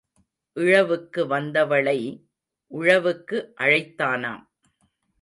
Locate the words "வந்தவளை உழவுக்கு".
1.27-3.37